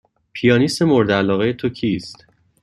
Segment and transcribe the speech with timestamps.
[0.33, 2.25] پیانیست مورد علاقه تو کیست؟